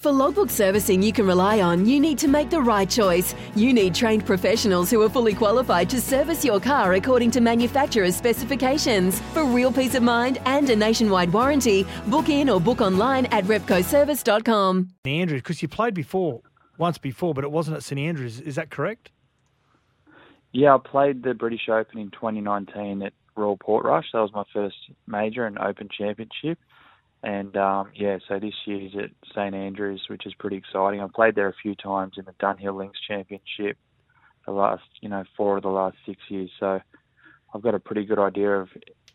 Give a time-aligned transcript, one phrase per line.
[0.00, 3.34] For logbook servicing you can rely on, you need to make the right choice.
[3.56, 8.14] You need trained professionals who are fully qualified to service your car according to manufacturer's
[8.14, 9.20] specifications.
[9.32, 13.44] For real peace of mind and a nationwide warranty, book in or book online at
[13.44, 14.90] repcoservice.com.
[15.04, 16.42] St Andrews, because you played before,
[16.78, 18.40] once before, but it wasn't at St Andrews.
[18.40, 19.10] Is that correct?
[20.52, 24.04] Yeah, I played the British Open in 2019 at Royal Portrush.
[24.12, 24.76] That was my first
[25.06, 26.58] major and Open Championship.
[27.26, 31.00] And um, yeah, so this year's at St Andrews, which is pretty exciting.
[31.00, 33.76] I've played there a few times in the Dunhill Links Championship,
[34.46, 36.50] the last you know four of the last six years.
[36.60, 36.80] So
[37.52, 38.68] I've got a pretty good idea of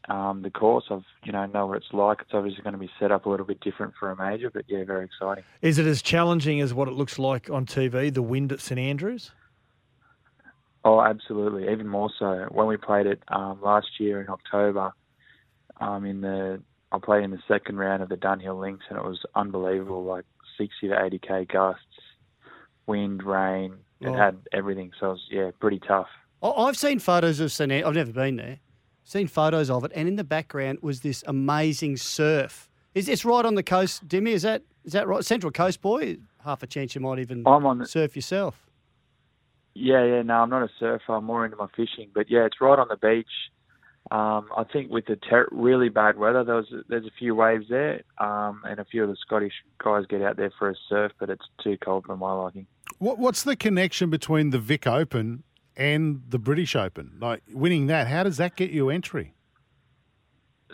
[0.10, 0.84] um, the course.
[0.92, 2.20] I've you know know what it's like.
[2.20, 4.66] It's obviously going to be set up a little bit different for a major, but
[4.68, 5.46] yeah, very exciting.
[5.62, 8.14] Is it as challenging as what it looks like on TV?
[8.14, 9.32] The wind at St Andrews.
[10.84, 11.72] Oh, absolutely.
[11.72, 12.48] Even more so.
[12.50, 14.92] When we played it um, last year in October,
[15.80, 19.04] um, in the I played in the second round of the Dunhill Links, and it
[19.04, 20.04] was unbelievable.
[20.04, 20.26] Like
[20.58, 21.84] 60 to 80k gusts,
[22.86, 23.76] wind, rain.
[24.00, 24.14] It Oh.
[24.14, 24.92] had everything.
[25.00, 26.08] So it was yeah, pretty tough.
[26.44, 27.72] I- I've seen photos of St.
[27.72, 28.60] I've never been there.
[29.04, 32.70] Seen photos of it, and in the background was this amazing surf.
[32.94, 34.30] Is it's right on the coast, Dimi?
[34.30, 35.24] Is that is that right?
[35.24, 36.18] Central Coast boy.
[36.44, 38.68] Half a chance you might even I'm on the- surf yourself.
[39.76, 40.22] Yeah, yeah.
[40.24, 41.14] No, I'm not a surfer.
[41.14, 42.10] I'm more into my fishing.
[42.14, 43.30] But yeah, it's right on the beach.
[44.10, 47.68] Um, I think with the ter- really bad weather, there was there's a few waves
[47.70, 51.12] there, um, and a few of the Scottish guys get out there for a surf,
[51.20, 52.66] but it's too cold for my liking.
[52.98, 55.44] What, what's the connection between the Vic Open
[55.78, 57.18] and the British Open?
[57.22, 59.34] Like winning that, how does that get you entry?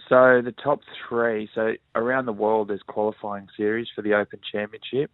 [0.09, 5.11] So the top three, so around the world, there's qualifying series for the Open Championship,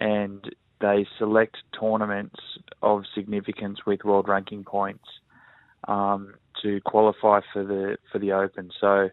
[0.00, 0.44] and
[0.80, 2.40] they select tournaments
[2.82, 5.04] of significance with world ranking points
[5.88, 8.70] um, to qualify for the for the Open.
[8.80, 9.10] So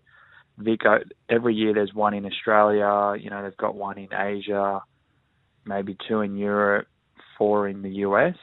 [0.58, 0.82] Vic,
[1.30, 3.22] every year there's one in Australia.
[3.22, 4.82] You know, they've got one in Asia,
[5.66, 6.88] maybe two in Europe,
[7.38, 8.36] four in the US,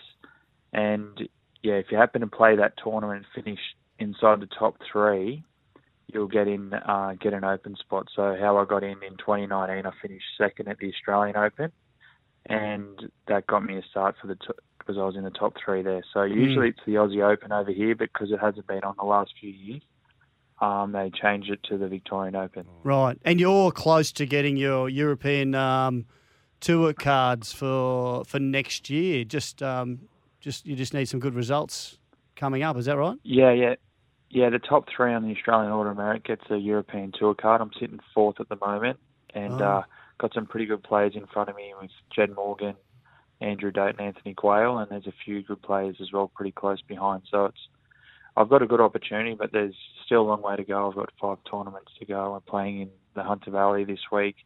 [0.73, 1.29] and
[1.63, 3.61] yeah, if you happen to play that tournament, and finish
[3.99, 5.43] inside the top three
[6.13, 8.09] you'll get in uh, get an open spot.
[8.15, 11.71] So how I got in in 2019, I finished second at the Australian Open,
[12.47, 14.37] and that got me a start for the
[14.89, 16.03] because I was in the top three there.
[16.15, 19.05] So usually it's the Aussie Open over here, but because it hasn't been on the
[19.05, 19.83] last few years,
[20.63, 22.65] um, they changed it to the Victorian Open.
[22.85, 26.07] Right, and you're close to getting your European um,
[26.61, 29.25] tour cards for for next year.
[29.25, 30.01] Just um,
[30.41, 31.99] just you just need some good results
[32.35, 32.79] coming up.
[32.79, 33.19] Is that right?
[33.25, 33.75] Yeah, yeah.
[34.31, 37.61] Yeah, the top three on the Australian Auto Merit gets a European Tour card.
[37.61, 38.99] I'm sitting fourth at the moment,
[39.35, 39.67] and Oh.
[39.67, 39.83] uh,
[40.19, 42.75] got some pretty good players in front of me with Jed Morgan,
[43.41, 47.23] Andrew Dayton, Anthony Quayle, and there's a few good players as well, pretty close behind.
[47.31, 47.69] So it's
[48.37, 49.75] I've got a good opportunity, but there's
[50.07, 50.89] still a long way to go.
[50.89, 52.35] I've got five tournaments to go.
[52.35, 54.37] I'm playing in the Hunter Valley this week.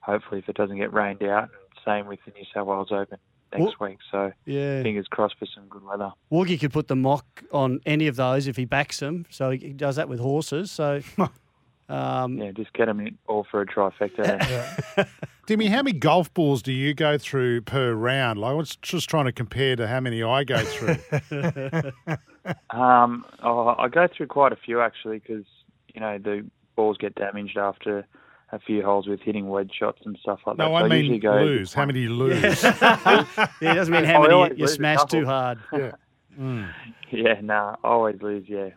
[0.00, 1.50] Hopefully, if it doesn't get rained out, and
[1.84, 3.18] same with the New South Wales Open
[3.56, 3.98] next week.
[4.10, 4.82] So Yeah.
[4.82, 6.12] fingers crossed for some good weather.
[6.32, 9.26] Woogie could put the mock on any of those if he backs them.
[9.30, 10.70] So he does that with horses.
[10.70, 11.00] So
[11.88, 15.08] um, Yeah, just get him in all for a trifecta.
[15.46, 18.40] Dimi, how many golf balls do you go through per round?
[18.40, 20.96] Like, I was just trying to compare to how many I go through.
[22.70, 25.44] Um, oh, I go through quite a few actually because
[25.92, 26.46] you know the
[26.76, 28.06] balls get damaged after
[28.52, 30.62] a few holes with hitting wedge shots and stuff like that.
[30.62, 31.74] no, So I usually mean go lose.
[31.74, 32.62] How many do you lose?
[32.62, 33.24] yeah,
[33.60, 35.58] it doesn't mean how I many you smash too hard.
[35.72, 35.92] yeah.
[36.38, 36.68] Mm.
[37.10, 38.44] Yeah, no, I always lose.
[38.46, 38.68] Yeah,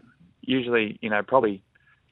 [0.41, 1.61] usually you know probably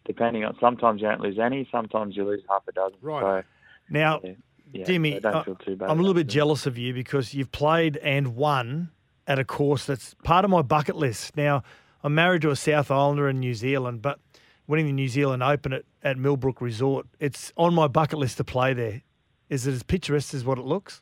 [0.06, 0.58] depending on.
[0.60, 1.68] Sometimes you don't lose any.
[1.72, 2.98] Sometimes you lose half a dozen.
[3.02, 3.44] Right.
[3.46, 3.48] So
[3.90, 4.34] Now, yeah,
[4.72, 5.46] yeah, Jimmy, I- bad.
[5.82, 8.90] I'm a little bit jealous of you because you've played and won
[9.28, 11.36] at a course that's part of my bucket list.
[11.36, 11.64] Now,
[12.04, 14.20] I'm married to a South Islander in New Zealand, but
[14.68, 18.44] winning the New Zealand Open at, at Millbrook Resort, it's on my bucket list to
[18.44, 19.02] play there.
[19.50, 21.02] Is it as picturesque as what it looks?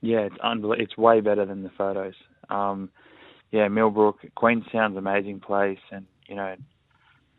[0.00, 0.84] Yeah, it's unbelievable.
[0.84, 2.14] It's way better than the photos.
[2.50, 2.90] Um,
[3.50, 6.54] yeah, Millbrook, Queenstown's an amazing place, and you know,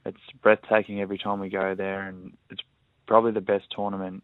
[0.06, 2.62] it's breathtaking every time we go there, and it's
[3.06, 4.24] probably the best tournament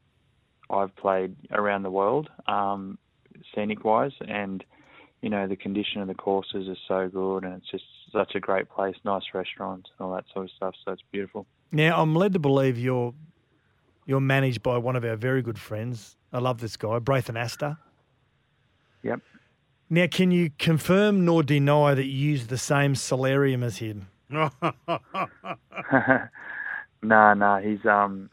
[0.70, 2.98] I've played around the world, um,
[3.54, 4.64] scenic wise, and
[5.22, 8.40] you know the condition of the courses is so good, and it's just such a
[8.40, 10.76] great place, nice restaurants and all that sort of stuff.
[10.84, 11.46] So it's beautiful.
[11.72, 13.14] Now, I'm led to believe you're
[14.06, 16.16] you're managed by one of our very good friends.
[16.32, 17.78] I love this guy, Braith Anasta.
[19.04, 19.20] Yep.
[19.90, 24.08] Now, can you confirm nor deny that you use the same solarium as him?
[24.30, 24.50] no,
[27.04, 28.30] no, he's um,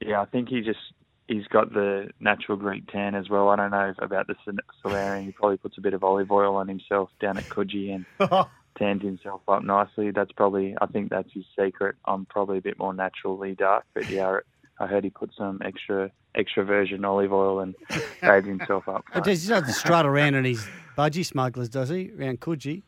[0.00, 0.80] yeah, I think he just
[1.28, 3.48] he's got the natural Greek tan as well.
[3.48, 5.26] I don't know about the sol- solarium.
[5.26, 8.06] He probably puts a bit of olive oil on himself down at Coogee and
[8.78, 10.10] tans himself up nicely.
[10.10, 11.96] That's probably I think that's his secret.
[12.04, 14.38] I'm probably a bit more naturally dark, but yeah,
[14.78, 17.74] I heard he put some extra extra virgin olive oil and
[18.20, 19.04] bathed himself up.
[19.12, 20.66] But does he doesn't strut around in his
[20.96, 22.10] budgie smugglers, does he?
[22.18, 22.82] Around Coogee?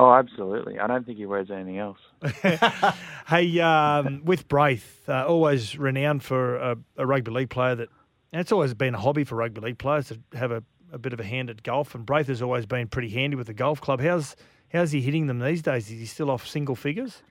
[0.00, 0.78] Oh, absolutely.
[0.78, 1.98] I don't think he wears anything else.
[3.26, 7.88] Hey, um, with Braith, uh, always renowned for a, a rugby league player that,
[8.32, 11.12] and it's always been a hobby for rugby league players to have a, a bit
[11.12, 11.94] of a hand at golf.
[11.94, 14.00] And Braith has always been pretty handy with the golf club.
[14.00, 14.34] How's
[14.72, 15.90] how's he hitting them these days?
[15.90, 17.22] Is he still off single figures?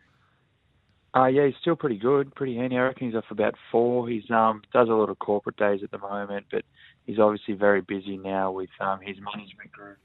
[1.14, 2.78] Uh, yeah, he's still pretty good, pretty handy.
[2.78, 4.08] I reckon he's off about four.
[4.08, 6.64] He's um does a lot of corporate days at the moment, but
[7.08, 9.98] he's obviously very busy now with um his management group.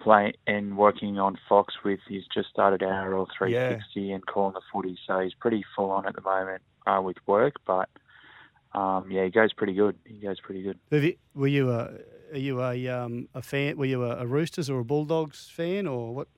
[0.00, 4.98] Play and working on Fox with he's just started NRL 360 and calling the footy,
[5.06, 7.54] so he's pretty full on at the moment uh, with work.
[7.66, 7.88] But
[8.72, 9.96] um, yeah, he goes pretty good.
[10.04, 10.78] He goes pretty good.
[10.90, 11.90] You- Were you a
[12.32, 13.76] are you a um, a fan?
[13.76, 16.28] Were you a, a Roosters or a Bulldogs fan, or what?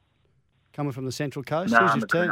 [0.72, 2.30] Coming from the Central Coast, No, who's I'm your team?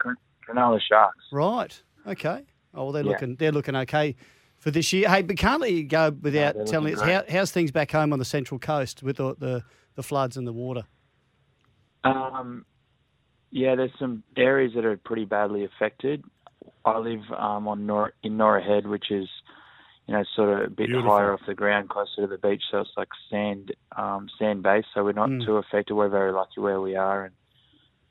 [0.00, 0.14] Cronulla,
[0.48, 1.24] Cronulla Sharks.
[1.32, 1.82] Right.
[2.06, 2.44] Okay.
[2.74, 3.10] Oh well, they're Yeah.
[3.10, 4.14] looking they're looking okay
[4.58, 5.08] for this year.
[5.08, 8.12] Hey, but can't let you go without they're telling us how, how's things back home
[8.12, 10.84] on the Central Coast with the, the the floods and the water.
[12.04, 12.64] Um,
[13.50, 16.24] yeah, there's some areas that are pretty badly affected.
[16.84, 19.28] I live um, on Nor- in Norah Head, which is
[20.06, 21.10] you know sort of a bit Beautiful.
[21.10, 24.88] higher off the ground, closer to the beach, so it's like sand um, sand based.
[24.94, 25.44] So we're not Mm.
[25.46, 25.94] too affected.
[25.94, 27.34] We're very lucky where we are, and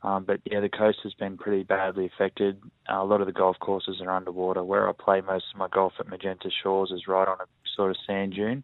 [0.04, 2.62] um, but yeah, the coast has been pretty badly affected.
[2.90, 4.64] Uh, a lot of the golf courses are underwater.
[4.64, 7.46] Where I play most of my golf at Magenta Shores is right on a
[7.76, 8.64] sort of sand dune,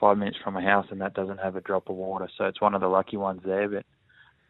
[0.00, 2.28] five minutes from my house, and that doesn't have a drop of water.
[2.36, 3.84] So it's one of the lucky ones there, but.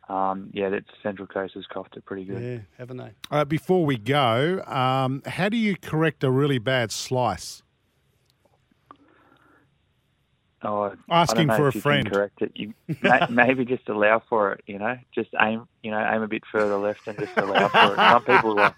[0.09, 2.41] Um, yeah, that Central Coast has coughed it pretty good.
[2.41, 3.11] Yeah, haven't they?
[3.29, 7.65] Uh, before we go, um, how do you correct a really bad slice?
[10.63, 12.11] Oh, Asking I don't know for if a you friend.
[12.11, 12.53] Correct it.
[12.55, 12.73] You
[13.03, 14.63] may, maybe just allow for it.
[14.67, 15.67] You know, just aim.
[15.83, 17.97] You know, aim a bit further left and just allow for it.
[17.97, 18.75] Some people like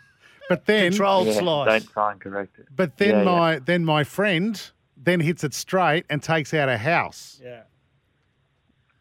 [0.48, 1.82] But then, Controlled yeah, slice.
[1.82, 2.66] don't try and correct it.
[2.74, 3.24] but then Yeah, yeah.
[3.24, 4.70] my then my friend
[5.02, 7.40] then hits it straight and takes out a house.
[7.42, 7.62] Yeah.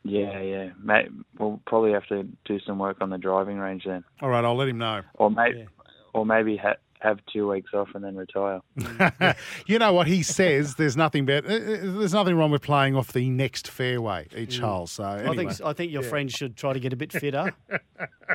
[0.04, 0.70] Yeah, yeah.
[0.82, 1.08] May,
[1.38, 4.56] we'll probably have to do some work on the driving range then, All right, I'll
[4.56, 5.02] let him know.
[5.16, 5.66] or maybe, Yeah.
[6.14, 8.60] or maybe ha- have two weeks off and then retire.
[9.68, 10.76] you know what he says?
[10.76, 11.48] There's nothing better.
[11.48, 14.88] uh, uh, There's nothing wrong with playing off the next fairway each hole.
[14.88, 17.54] So I think I think your friend should try to get a bit fitter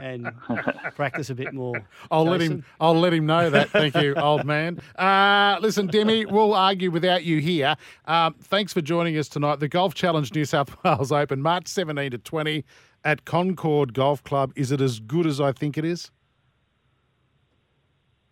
[0.00, 0.30] and
[0.94, 1.84] practice a bit more.
[2.10, 2.64] I'll let him.
[2.80, 3.70] I'll let him know that.
[3.70, 4.80] Thank you, old man.
[4.96, 7.76] Uh, listen, Dimi, we'll argue without you here.
[8.06, 9.60] Um, thanks for joining us tonight.
[9.60, 12.64] The Golf Challenge New South Wales Open, March 17 to 20
[13.04, 14.52] at Concord Golf Club.
[14.54, 16.10] Is it as good as I think it is?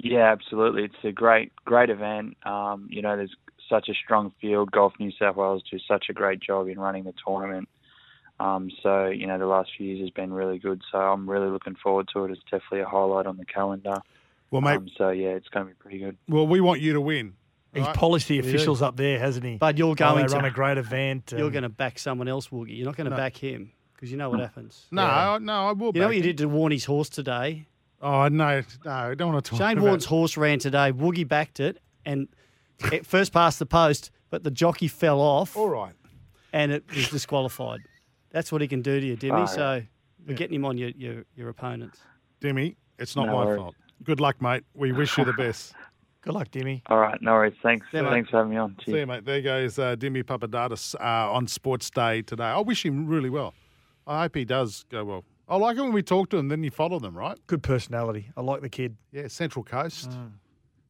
[0.02, 0.84] Yeah, absolutely.
[0.84, 2.36] It's a great, great event.
[2.46, 3.34] Um, you know, there's
[3.68, 4.70] such a strong field.
[4.70, 7.68] Golf New South Wales do such a great job in running the tournament.
[8.38, 10.80] Um, so, you know, the last few years has been really good.
[10.90, 12.30] So I'm really looking forward to it.
[12.30, 13.98] It's definitely a highlight on the calendar.
[14.50, 14.76] Well, mate.
[14.76, 16.16] Um, so yeah, it's going to be pretty good.
[16.28, 17.34] well, we want you to win.
[17.74, 17.94] He's Right.
[17.94, 19.58] polished the officials up there, hasn't he?
[19.58, 21.32] But you're Oh, going they to run a great event.
[21.36, 22.76] you're going to back someone else, Woogie.
[22.78, 24.86] You're not going to back him because you know what happens.
[24.90, 25.92] No, no, I will.
[25.94, 27.66] You know back what you did to Warnie's horse today?
[28.00, 29.58] Oh no, no, I don't want to talk.
[29.58, 30.92] Shane about Warne's horse ran today.
[30.92, 32.28] Woogie backed it and
[32.92, 35.92] it first passed the post, but the jockey fell off All right.
[36.52, 37.80] and it was disqualified.
[38.30, 39.42] That's what he can do to you, Dimi.
[39.42, 39.82] Oh, So
[40.26, 42.00] we're getting him on your, your, your opponents.
[42.40, 43.58] Dimi, it's not No my worries.
[43.58, 43.74] fault.
[44.02, 44.64] Good luck, mate.
[44.74, 45.74] We wish you the best.
[46.22, 46.82] Good luck, Dimi.
[46.86, 47.54] All right, no worries.
[47.62, 47.86] Thanks.
[47.92, 48.10] Yeah, mate.
[48.10, 48.76] Thanks for having me on.
[48.84, 49.24] See you, mate.
[49.24, 52.44] There goes uh, Dimi Papadatos uh, on Sports Day today.
[52.44, 53.52] I wish him really well.
[54.06, 55.24] I hope he does go well.
[55.50, 57.36] I like it when we talk to him, then you follow them, right?
[57.48, 58.30] Good personality.
[58.36, 58.96] I like the kid.
[59.10, 60.10] Yeah, Central Coast.
[60.10, 60.30] Mm.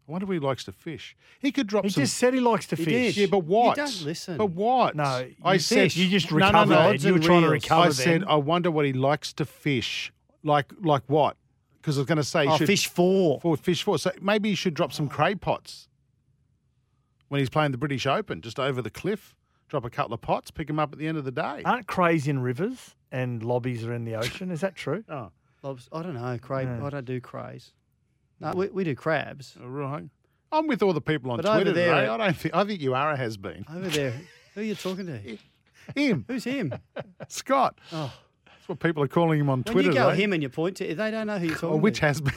[0.06, 1.16] I wonder if he likes to fish.
[1.38, 2.02] He could drop He some.
[2.02, 3.14] just said he likes to He fish.
[3.14, 3.20] did.
[3.22, 3.76] yeah, but what?
[3.76, 4.36] don't listen.
[4.36, 4.96] But what?
[4.96, 5.96] No, I you said.
[5.96, 6.68] You just No, no, recovered.
[6.74, 6.92] no.
[6.92, 7.00] then.
[7.00, 7.86] You were trying to recover.
[7.88, 8.24] I said.
[8.24, 10.12] I wonder what he likes to fish.
[10.42, 11.36] Like, like what?
[11.80, 13.40] Because I was going to say, Oh, should, fish four.
[13.40, 13.98] for fish for.
[13.98, 15.08] So maybe he should drop some oh.
[15.14, 15.88] cray pots
[17.28, 19.34] when he's playing the British Open, just over the cliff.
[19.68, 21.62] Drop a couple of pots, pick them up at the end of the day.
[21.64, 24.50] Aren't crays in rivers and lobbies are in the ocean?
[24.50, 25.04] Is that true?
[25.10, 25.30] Oh,
[25.62, 26.38] Lobs- I don't know.
[26.40, 26.62] Cray.
[26.64, 26.84] Yeah.
[26.86, 27.72] I don't do crays.
[28.40, 29.56] No, we, we do crabs.
[29.60, 30.04] all right.
[30.50, 32.06] I'm with all the people on But over Twitter there- today.
[32.08, 32.54] I don't think.
[32.54, 33.66] I think you are a has been.
[33.70, 34.14] Over there.
[34.54, 35.18] Who are you talking to?
[35.94, 36.72] Him, Who's him?
[37.28, 37.78] Scott.
[37.92, 38.10] Oh.
[38.46, 39.88] That's what people are calling him on When Twitter.
[39.88, 40.22] you go today.
[40.22, 42.06] him and you point to, they don't know who you're oh, talking Or which to.
[42.06, 42.32] has been.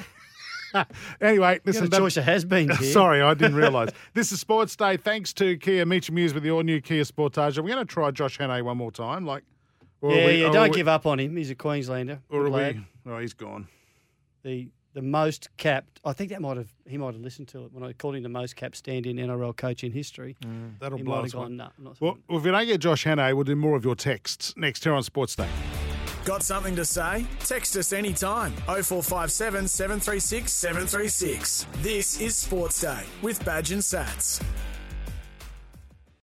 [1.21, 1.85] anyway, Listen, listen.
[1.85, 2.73] a that- choice of has been.
[2.75, 3.89] Sorry, I didn't realise.
[4.13, 4.97] this is Sports Day.
[4.97, 5.85] Thanks to Kia.
[5.85, 7.57] Meet your muse with the all-new Kia Sportage.
[7.57, 9.25] We're going to try Josh Hannay one more time.
[9.25, 9.43] Like,
[10.03, 10.47] or Yeah, we- yeah.
[10.47, 11.35] Oh, don't we- give up on him.
[11.35, 12.19] He's a Queenslander.
[12.29, 12.83] Or are lad.
[13.05, 13.11] we?
[13.11, 13.67] Oh, he's gone.
[14.43, 15.99] The the most capped.
[16.05, 18.21] I think that might have he might have listened to it when I called him
[18.21, 20.35] the most capped stand-in NRL coach in history.
[20.43, 20.77] Mm.
[20.79, 21.43] That'll He blow might have us away.
[21.45, 21.57] gone.
[21.57, 23.95] No, not Well, well, if we don't get Josh Hannay, we'll do more of your
[23.95, 25.47] texts next here on Sports Day.
[26.25, 27.25] Got something to say?
[27.39, 28.53] Text us anytime.
[28.67, 31.65] 0457 736 736.
[31.81, 34.39] This is Sports Day with Badge and Satts.